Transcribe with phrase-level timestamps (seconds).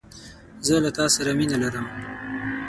[0.65, 1.85] زه له تاسره مینه لرم